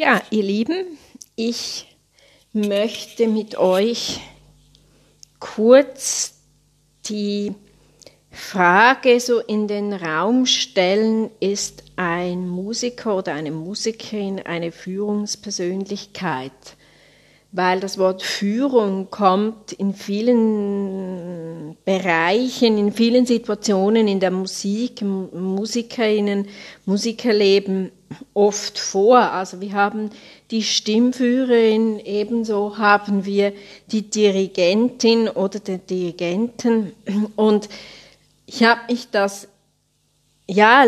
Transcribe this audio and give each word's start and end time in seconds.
Ja, 0.00 0.22
ihr 0.30 0.44
Lieben, 0.44 0.96
ich 1.34 1.88
möchte 2.52 3.26
mit 3.26 3.58
euch 3.58 4.20
kurz 5.40 6.34
die 7.06 7.52
Frage 8.30 9.18
so 9.18 9.40
in 9.40 9.66
den 9.66 9.92
Raum 9.92 10.46
stellen, 10.46 11.30
ist 11.40 11.82
ein 11.96 12.48
Musiker 12.48 13.16
oder 13.16 13.34
eine 13.34 13.50
Musikerin 13.50 14.38
eine 14.38 14.70
Führungspersönlichkeit? 14.70 16.52
Weil 17.50 17.80
das 17.80 17.98
Wort 17.98 18.22
Führung 18.22 19.10
kommt 19.10 19.72
in 19.72 19.94
vielen 19.94 21.76
Bereichen, 21.84 22.78
in 22.78 22.92
vielen 22.92 23.26
Situationen 23.26 24.06
in 24.06 24.20
der 24.20 24.30
Musik, 24.30 25.02
Musikerinnen, 25.02 26.46
Musikerleben 26.86 27.90
oft 28.34 28.78
vor. 28.78 29.18
Also 29.18 29.60
wir 29.60 29.72
haben 29.72 30.10
die 30.50 30.62
Stimmführerin, 30.62 31.98
ebenso 32.00 32.78
haben 32.78 33.24
wir 33.24 33.52
die 33.90 34.08
Dirigentin 34.08 35.28
oder 35.28 35.60
den 35.60 35.86
Dirigenten. 35.86 36.92
Und 37.36 37.68
ich 38.46 38.62
habe 38.64 38.80
mich 38.88 39.10
das, 39.10 39.48
ja, 40.46 40.84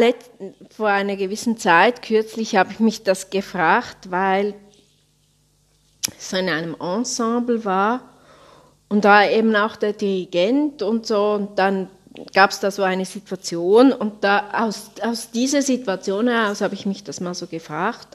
vor 0.71 0.89
einer 0.89 1.17
gewissen 1.17 1.59
Zeit, 1.59 2.03
kürzlich 2.03 2.57
habe 2.57 2.73
ich 2.73 2.81
mich 2.81 3.03
das 3.03 3.31
gefragt, 3.31 4.11
weil 4.11 4.55
es 6.19 6.33
in 6.33 6.49
einem 6.49 6.75
Ensemble 6.81 7.65
war 7.65 8.11
und 8.89 9.05
da 9.05 9.29
eben 9.29 9.55
auch 9.55 9.77
der 9.77 9.93
Dirigent 9.93 10.83
und 10.83 11.07
so 11.07 11.33
und 11.33 11.59
dann 11.59 11.89
gab 12.35 12.51
es 12.51 12.61
da 12.61 12.71
so 12.71 12.83
eine 12.83 13.05
Situation 13.05 13.93
und 13.93 14.25
da 14.25 14.51
aus, 14.53 14.91
aus 15.03 15.31
dieser 15.31 15.63
Situation 15.63 16.29
heraus 16.29 16.61
habe 16.61 16.75
ich 16.75 16.87
mich 16.87 17.05
das 17.05 17.21
mal 17.21 17.35
so 17.35 17.47
gefragt. 17.47 18.09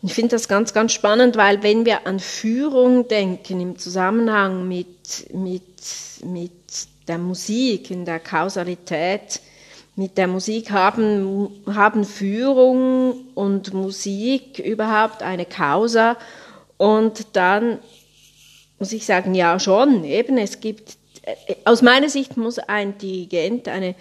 Und 0.00 0.08
ich 0.08 0.14
finde 0.14 0.36
das 0.36 0.48
ganz, 0.48 0.72
ganz 0.72 0.92
spannend, 0.92 1.36
weil 1.36 1.62
wenn 1.62 1.84
wir 1.84 2.06
an 2.06 2.20
Führung 2.20 3.08
denken 3.08 3.60
im 3.60 3.78
Zusammenhang 3.78 4.68
mit, 4.68 5.34
mit, 5.34 5.62
mit 6.24 6.52
der 7.08 7.18
Musik, 7.18 7.90
in 7.90 8.04
der 8.04 8.20
Kausalität, 8.20 9.40
mit 9.96 10.16
der 10.16 10.28
Musik 10.28 10.70
haben, 10.70 11.50
haben 11.66 12.04
Führung 12.04 13.26
und 13.34 13.74
Musik 13.74 14.60
überhaupt 14.60 15.24
eine 15.24 15.44
Causa. 15.44 16.16
Und 16.76 17.26
dann 17.32 17.80
muss 18.78 18.92
ich 18.92 19.04
sagen, 19.04 19.34
ja 19.34 19.58
schon, 19.58 20.04
eben, 20.04 20.38
es 20.38 20.60
gibt 20.60 20.97
aus 21.64 21.82
meiner 21.82 22.08
Sicht 22.08 22.36
muss 22.36 22.58
ein 22.58 22.98
Dirigent 22.98 23.68
eine 23.68 23.94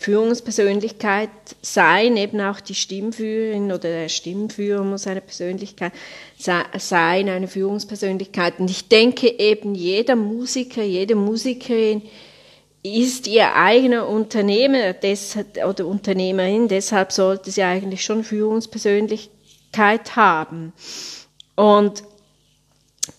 Führungspersönlichkeit 0.00 1.28
sein, 1.60 2.16
eben 2.16 2.40
auch 2.40 2.60
die 2.60 2.74
Stimmführerin 2.74 3.66
oder 3.66 3.80
der 3.80 4.08
Stimmführer 4.08 4.82
muss 4.82 5.06
eine 5.06 5.20
Persönlichkeit 5.20 5.92
sein, 6.38 7.28
eine 7.28 7.48
Führungspersönlichkeit. 7.48 8.60
Und 8.60 8.70
ich 8.70 8.88
denke 8.88 9.28
eben, 9.38 9.74
jeder 9.74 10.16
Musiker, 10.16 10.82
jede 10.82 11.16
Musikerin 11.16 12.00
ist 12.82 13.26
ihr 13.26 13.54
eigener 13.54 14.08
Unternehmer 14.08 14.94
oder 15.68 15.86
Unternehmerin, 15.86 16.66
deshalb 16.66 17.12
sollte 17.12 17.50
sie 17.50 17.62
eigentlich 17.62 18.02
schon 18.02 18.24
Führungspersönlichkeit 18.24 20.16
haben. 20.16 20.72
Und 21.56 22.04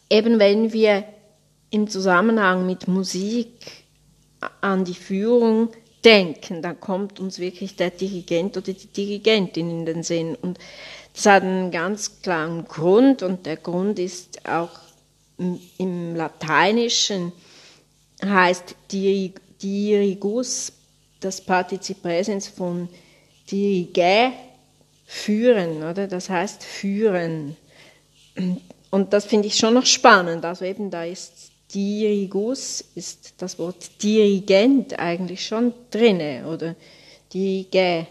eben 0.09 0.39
wenn 0.39 0.73
wir 0.73 1.03
im 1.71 1.87
Zusammenhang 1.87 2.65
mit 2.65 2.87
Musik 2.87 3.49
an 4.59 4.85
die 4.85 4.93
Führung 4.93 5.69
denken, 6.03 6.61
dann 6.61 6.79
kommt 6.79 7.19
uns 7.19 7.39
wirklich 7.39 7.75
der 7.75 7.91
Dirigent 7.91 8.57
oder 8.57 8.73
die 8.73 8.87
Dirigentin 8.87 9.69
in 9.69 9.85
den 9.85 10.03
Sinn. 10.03 10.35
Und 10.35 10.59
das 11.13 11.25
hat 11.25 11.43
einen 11.43 11.71
ganz 11.71 12.21
klaren 12.21 12.65
Grund 12.65 13.23
und 13.23 13.45
der 13.45 13.57
Grund 13.57 13.99
ist 13.99 14.47
auch 14.47 14.69
im 15.77 16.15
Lateinischen 16.15 17.31
heißt 18.23 18.75
dirigus, 18.91 20.73
das 21.19 21.41
Partizip 21.41 22.01
Präsens 22.01 22.47
von 22.47 22.87
dirige, 23.49 24.31
führen, 25.05 25.83
oder? 25.83 26.07
Das 26.07 26.29
heißt 26.29 26.63
führen. 26.63 27.57
Und 28.89 29.13
das 29.13 29.25
finde 29.25 29.47
ich 29.47 29.55
schon 29.55 29.73
noch 29.73 29.85
spannend. 29.85 30.45
Also 30.45 30.65
eben 30.65 30.89
da 30.89 31.03
ist 31.03 31.50
Dirigus 31.73 32.83
ist 32.95 33.33
das 33.37 33.57
Wort 33.59 34.03
Dirigent 34.03 34.97
eigentlich 34.99 35.45
schon 35.45 35.73
drinne 35.89 36.47
oder 36.47 36.75
Dirige. 37.33 38.07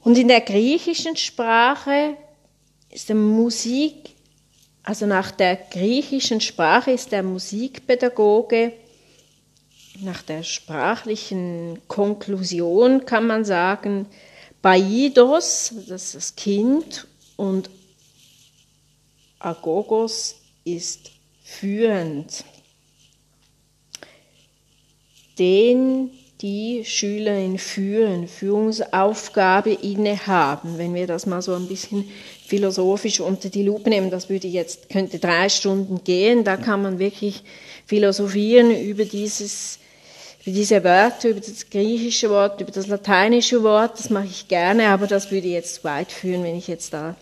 Und 0.00 0.18
in 0.18 0.28
der 0.28 0.40
griechischen 0.40 1.16
Sprache 1.16 2.16
ist 2.90 3.08
der 3.08 3.16
Musik, 3.16 4.10
also 4.82 5.06
nach 5.06 5.30
der 5.30 5.56
griechischen 5.56 6.40
Sprache 6.40 6.90
ist 6.90 7.12
der 7.12 7.22
Musikpädagoge, 7.22 8.72
nach 10.00 10.22
der 10.22 10.42
sprachlichen 10.42 11.78
Konklusion 11.86 13.04
kann 13.06 13.26
man 13.26 13.44
sagen, 13.44 14.06
Baidos, 14.60 15.74
das 15.88 16.06
ist 16.06 16.14
das 16.14 16.36
Kind, 16.36 17.06
und 17.36 17.70
Agogos 19.38 20.41
ist 20.64 21.10
führend, 21.42 22.44
den 25.38 26.10
die 26.42 26.84
Schülerin 26.84 27.56
führen, 27.56 28.26
Führungsaufgabe 28.26 29.72
innehaben. 29.72 30.76
Wenn 30.76 30.92
wir 30.92 31.06
das 31.06 31.24
mal 31.24 31.40
so 31.40 31.54
ein 31.54 31.68
bisschen 31.68 32.08
philosophisch 32.44 33.20
unter 33.20 33.48
die 33.48 33.62
Lupe 33.62 33.88
nehmen, 33.88 34.10
das 34.10 34.28
würde 34.28 34.48
jetzt, 34.48 34.88
könnte 34.88 35.20
drei 35.20 35.48
Stunden 35.48 36.02
gehen, 36.02 36.42
da 36.42 36.56
kann 36.56 36.82
man 36.82 36.98
wirklich 36.98 37.44
philosophieren 37.86 38.76
über 38.76 39.04
dieses, 39.04 39.78
über 40.44 40.56
diese 40.56 40.82
Wörter, 40.82 41.28
über 41.28 41.40
das 41.40 41.70
griechische 41.70 42.28
Wort, 42.28 42.60
über 42.60 42.72
das 42.72 42.88
lateinische 42.88 43.62
Wort, 43.62 43.98
das 44.00 44.10
mache 44.10 44.26
ich 44.26 44.48
gerne, 44.48 44.88
aber 44.88 45.06
das 45.06 45.30
würde 45.30 45.46
jetzt 45.46 45.84
weit 45.84 46.10
führen, 46.10 46.42
wenn 46.42 46.56
ich 46.56 46.66
jetzt 46.66 46.92
da 46.92 47.14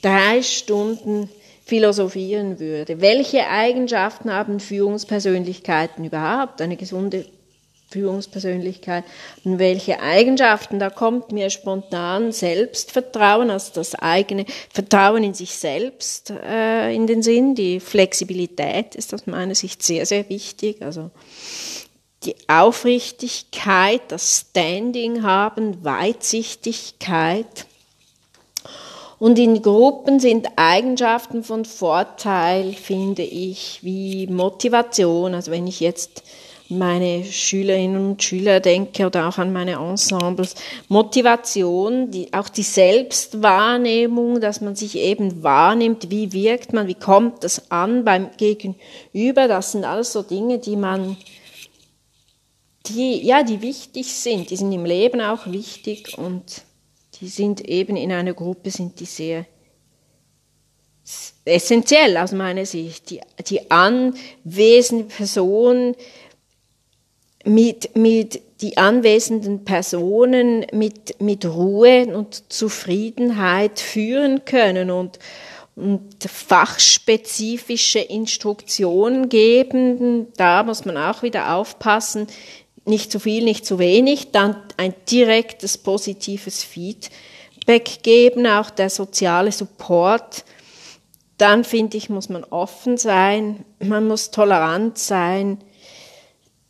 drei 0.00 0.42
Stunden 0.42 1.28
philosophieren 1.66 2.60
würde. 2.60 3.00
Welche 3.00 3.48
Eigenschaften 3.48 4.32
haben 4.32 4.60
Führungspersönlichkeiten 4.60 6.04
überhaupt? 6.04 6.62
Eine 6.62 6.76
gesunde 6.76 7.26
Führungspersönlichkeit. 7.90 9.04
Und 9.44 9.58
welche 9.58 10.00
Eigenschaften? 10.00 10.78
Da 10.78 10.90
kommt 10.90 11.32
mir 11.32 11.50
spontan 11.50 12.30
Selbstvertrauen, 12.30 13.50
also 13.50 13.72
das 13.74 13.96
eigene 13.96 14.46
Vertrauen 14.72 15.24
in 15.24 15.34
sich 15.34 15.56
selbst 15.56 16.30
äh, 16.30 16.94
in 16.94 17.08
den 17.08 17.22
Sinn. 17.22 17.56
Die 17.56 17.80
Flexibilität 17.80 18.94
ist 18.94 19.12
aus 19.12 19.26
meiner 19.26 19.56
Sicht 19.56 19.82
sehr, 19.82 20.06
sehr 20.06 20.28
wichtig. 20.28 20.82
Also 20.82 21.10
die 22.24 22.36
Aufrichtigkeit, 22.46 24.02
das 24.08 24.46
Standing 24.50 25.24
haben, 25.24 25.84
Weitsichtigkeit 25.84 27.66
und 29.18 29.38
in 29.38 29.62
Gruppen 29.62 30.20
sind 30.20 30.48
Eigenschaften 30.56 31.42
von 31.42 31.64
Vorteil, 31.64 32.72
finde 32.72 33.22
ich, 33.22 33.80
wie 33.82 34.26
Motivation. 34.26 35.34
Also 35.34 35.50
wenn 35.50 35.66
ich 35.66 35.80
jetzt 35.80 36.22
meine 36.68 37.24
Schülerinnen 37.24 38.10
und 38.10 38.22
Schüler 38.22 38.60
denke 38.60 39.06
oder 39.06 39.28
auch 39.28 39.38
an 39.38 39.52
meine 39.52 39.74
Ensembles, 39.74 40.54
Motivation, 40.88 42.10
die, 42.10 42.32
auch 42.34 42.48
die 42.48 42.62
Selbstwahrnehmung, 42.62 44.40
dass 44.40 44.60
man 44.60 44.74
sich 44.74 44.98
eben 44.98 45.42
wahrnimmt, 45.42 46.10
wie 46.10 46.32
wirkt 46.32 46.72
man, 46.72 46.88
wie 46.88 46.94
kommt 46.94 47.44
das 47.44 47.70
an 47.70 48.04
beim 48.04 48.30
Gegenüber, 48.36 49.48
das 49.48 49.72
sind 49.72 49.84
alles 49.84 50.12
so 50.12 50.22
Dinge, 50.22 50.58
die 50.58 50.76
man, 50.76 51.16
die, 52.86 53.24
ja, 53.24 53.42
die 53.42 53.62
wichtig 53.62 54.12
sind, 54.12 54.50
die 54.50 54.56
sind 54.56 54.72
im 54.72 54.84
Leben 54.84 55.20
auch 55.20 55.46
wichtig 55.46 56.18
und 56.18 56.62
die 57.20 57.28
sind 57.28 57.60
eben 57.62 57.96
in 57.96 58.12
einer 58.12 58.34
Gruppe, 58.34 58.70
sind 58.70 59.00
die 59.00 59.06
sehr 59.06 59.46
essentiell 61.44 62.16
aus 62.16 62.32
meiner 62.32 62.66
Sicht. 62.66 63.10
Die, 63.10 63.20
die 63.46 63.70
anwesende 63.70 65.04
Person 65.04 65.94
mit, 67.44 67.96
mit 67.96 68.42
die 68.60 68.76
anwesenden 68.76 69.64
Personen 69.64 70.66
mit, 70.72 71.20
mit 71.20 71.44
Ruhe 71.44 72.06
und 72.06 72.52
Zufriedenheit 72.52 73.78
führen 73.78 74.44
können 74.44 74.90
und, 74.90 75.18
und 75.76 76.24
fachspezifische 76.24 77.98
Instruktionen 77.98 79.28
geben. 79.28 80.32
Da 80.36 80.62
muss 80.62 80.84
man 80.84 80.96
auch 80.96 81.22
wieder 81.22 81.54
aufpassen, 81.54 82.26
nicht 82.86 83.10
zu 83.10 83.18
viel, 83.18 83.44
nicht 83.44 83.66
zu 83.66 83.78
wenig, 83.78 84.30
dann 84.32 84.56
ein 84.76 84.94
direktes 85.10 85.78
positives 85.78 86.62
Feedback 86.62 88.02
geben, 88.02 88.46
auch 88.46 88.70
der 88.70 88.90
soziale 88.90 89.52
Support. 89.52 90.44
Dann 91.38 91.64
finde 91.64 91.96
ich, 91.96 92.08
muss 92.08 92.28
man 92.28 92.44
offen 92.44 92.96
sein, 92.96 93.64
man 93.80 94.06
muss 94.06 94.30
tolerant 94.30 94.98
sein. 94.98 95.58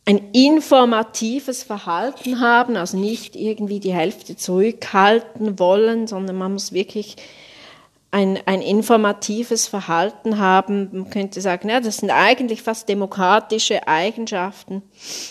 ein 0.05 0.31
informatives 0.31 1.63
Verhalten 1.63 2.39
haben, 2.39 2.77
also 2.77 2.97
nicht 2.97 3.35
irgendwie 3.35 3.81
die 3.81 3.93
Hälfte 3.93 4.37
zurückhalten 4.37 5.59
wollen, 5.59 6.07
sondern 6.07 6.37
man 6.37 6.53
muss 6.53 6.71
wirklich 6.71 7.17
ein, 8.17 8.39
ein 8.47 8.63
informatives 8.63 9.67
Verhalten 9.67 10.39
haben. 10.39 10.89
Man 10.91 11.09
könnte 11.11 11.39
sagen, 11.39 11.69
ja, 11.69 11.79
das 11.79 11.97
sind 11.97 12.09
eigentlich 12.09 12.63
fast 12.63 12.89
demokratische 12.89 13.87
Eigenschaften. 13.87 14.81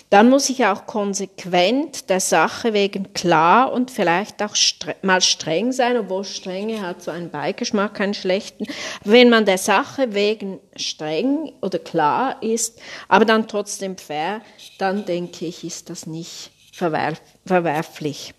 Dann 0.08 0.30
muss 0.30 0.48
ich 0.50 0.64
auch 0.66 0.86
konsequent 0.86 2.08
der 2.10 2.20
Sache 2.20 2.74
wegen 2.74 3.12
klar 3.12 3.72
und 3.72 3.90
vielleicht 3.90 4.40
auch 4.40 4.54
stre 4.54 4.94
mal 5.02 5.20
streng 5.20 5.72
sein, 5.72 5.96
obwohl 5.96 6.22
Strenge 6.22 6.80
hat 6.80 7.02
so 7.02 7.10
einen 7.10 7.30
Beigeschmack, 7.30 8.00
einen 8.00 8.14
schlechten. 8.14 8.66
Wenn 9.02 9.30
man 9.30 9.46
der 9.46 9.58
Sache 9.58 10.14
wegen 10.14 10.60
streng 10.76 11.54
oder 11.62 11.80
klar 11.80 12.40
ist, 12.40 12.80
aber 13.08 13.24
dann 13.24 13.48
trotzdem 13.48 13.96
fair, 13.98 14.42
dann 14.78 15.04
denke 15.04 15.46
ich, 15.46 15.64
ist 15.64 15.90
das 15.90 16.06
nicht 16.06 16.52
verwerf 16.72 17.20
verwerflich. 17.44 18.32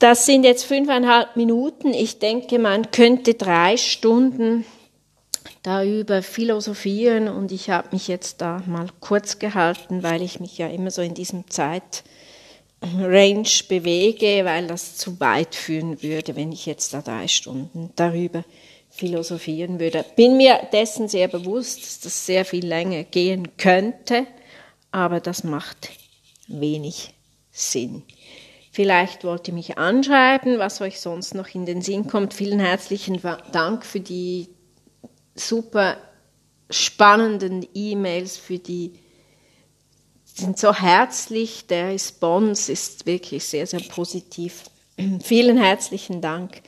Das 0.00 0.24
sind 0.24 0.44
jetzt 0.44 0.64
fünfeinhalb 0.64 1.36
Minuten. 1.36 1.92
Ich 1.92 2.18
denke, 2.18 2.58
man 2.58 2.90
könnte 2.90 3.34
drei 3.34 3.76
Stunden 3.76 4.64
darüber 5.62 6.22
philosophieren 6.22 7.28
und 7.28 7.52
ich 7.52 7.68
habe 7.68 7.90
mich 7.92 8.08
jetzt 8.08 8.40
da 8.40 8.62
mal 8.66 8.88
kurz 9.00 9.38
gehalten, 9.38 10.02
weil 10.02 10.22
ich 10.22 10.40
mich 10.40 10.56
ja 10.56 10.68
immer 10.68 10.90
so 10.90 11.02
in 11.02 11.12
diesem 11.12 11.50
Zeitrange 11.50 11.92
bewege, 13.68 14.46
weil 14.46 14.66
das 14.68 14.96
zu 14.96 15.20
weit 15.20 15.54
führen 15.54 16.02
würde, 16.02 16.34
wenn 16.34 16.50
ich 16.50 16.64
jetzt 16.64 16.94
da 16.94 17.02
drei 17.02 17.28
Stunden 17.28 17.90
darüber 17.94 18.42
philosophieren 18.88 19.80
würde. 19.80 20.02
Bin 20.16 20.38
mir 20.38 20.66
dessen 20.72 21.08
sehr 21.08 21.28
bewusst, 21.28 21.82
dass 21.82 22.00
das 22.00 22.24
sehr 22.24 22.46
viel 22.46 22.66
länger 22.66 23.04
gehen 23.04 23.48
könnte, 23.58 24.26
aber 24.92 25.20
das 25.20 25.44
macht 25.44 25.90
wenig 26.48 27.12
Sinn. 27.52 28.02
Vielleicht 28.70 29.24
wollt 29.24 29.48
ihr 29.48 29.54
mich 29.54 29.78
anschreiben, 29.78 30.58
was 30.58 30.80
euch 30.80 31.00
sonst 31.00 31.34
noch 31.34 31.48
in 31.54 31.66
den 31.66 31.82
Sinn 31.82 32.06
kommt. 32.06 32.34
Vielen 32.34 32.60
herzlichen 32.60 33.20
Dank 33.52 33.84
für 33.84 34.00
die 34.00 34.48
super 35.34 35.96
spannenden 36.70 37.66
E-Mails, 37.74 38.36
für 38.36 38.58
die 38.58 38.94
sind 40.24 40.58
so 40.58 40.72
herzlich. 40.72 41.66
Der 41.66 41.88
Response 41.88 42.70
ist 42.70 43.06
wirklich 43.06 43.44
sehr, 43.44 43.66
sehr 43.66 43.80
positiv. 43.80 44.64
Vielen 45.22 45.58
herzlichen 45.58 46.20
Dank. 46.20 46.62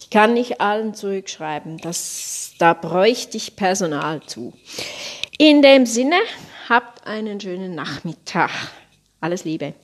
Ich 0.00 0.10
kann 0.10 0.34
nicht 0.34 0.60
allen 0.60 0.94
zurückschreiben, 0.94 1.78
das, 1.78 2.52
da 2.58 2.72
bräuchte 2.72 3.36
ich 3.36 3.56
Personal 3.56 4.22
zu. 4.22 4.54
In 5.38 5.60
dem 5.60 5.86
Sinne, 5.86 6.16
habt 6.68 7.06
einen 7.06 7.40
schönen 7.40 7.74
Nachmittag. 7.74 8.50
Alles 9.20 9.44
Liebe. 9.44 9.74